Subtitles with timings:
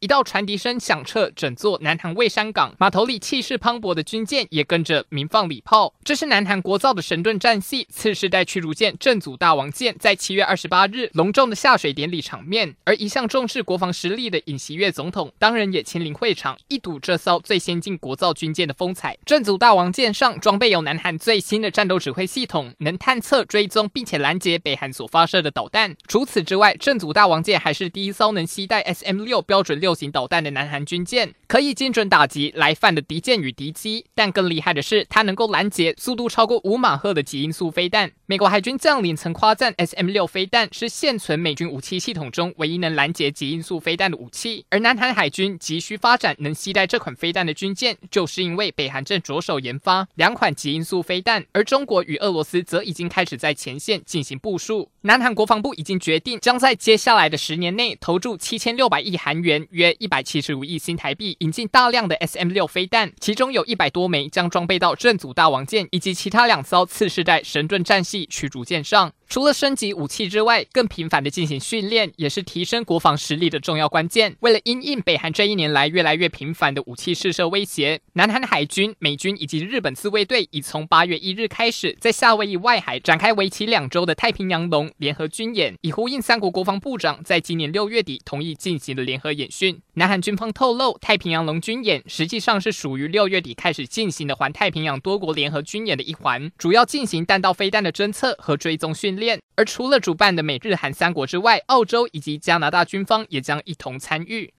[0.00, 5.92] 一道传笛声响彻整座南韩蔚山港，码头里气势磅礴的军舰也跟着鸣放礼炮。
[6.04, 12.76] 这是南韩国造的神盾战系次世代驱逐舰正祖大王舰在七月二十八日隆重的下水典礼场面。
[12.84, 19.18] 而一向重视国防实力的尹锡悦总统当然也亲临会场，一睹这艘最先进国造军舰的风采。
[19.26, 25.96] 正祖大王舰上装备有南韩最新的战斗指挥系统，能探测、追踪并且拦截北韩所发射的导弹。
[26.06, 29.87] 除此之外，正祖大王舰还是第一艘能携带 SM 六标准六。
[29.88, 38.10] 六型导弹的南韩军舰可以精准打击来犯的敌舰与敌机，但更厉害的是，它能够拦截速度超过五马赫的极音速飞弹。
[38.26, 44.66] 美国海军将领曾夸赞 SM 六飞弹是现存美军武器系统中唯一能拦截极音速飞弹的武器。
[44.68, 54.90] 而南韩海军急需发展能携带这款飞弹的军舰，就是因为北韩正着手研发两款极音速飞弹，而中国与俄罗斯则已经开始在前线进行部署。
[55.00, 59.66] 南韩国防部已经决定将在接下来的十年内投注七千六百亿韩元。
[59.78, 69.12] 约一百七十五亿新台币，引进大量的 SM 六飞弹，其中有一百多枚将装备到正组大王舰以及其他两艘次世代神盾战系驱逐舰上。
[69.28, 74.34] 除了升级武器之外，更频繁的进行训练也是提升国防实力的重要关键。
[74.40, 89.78] 为了因应北韩这一年来越来越频繁的武器试射威胁，南韩海军、美军以及日本自卫队已从八月一日开始，在夏威夷外海展开为期两周的太平洋龙联合军演，以呼应三国国防部长在今年六月底同意进行的联合演训。
[89.98, 99.40] 南韩军方透露，太平洋龙军演实际上是属于六月底开始进行的环太平洋多国联合军演的一环，主要进行弹道飞弹的侦测和追踪训练。
[99.56, 104.54] 而除了主办的美日韩三国之外，澳洲以及加拿大军方也将一同参与。